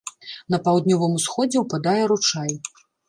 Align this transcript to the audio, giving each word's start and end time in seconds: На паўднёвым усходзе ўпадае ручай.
На 0.53 0.59
паўднёвым 0.67 1.13
усходзе 1.19 1.57
ўпадае 1.65 1.99
ручай. 2.13 2.51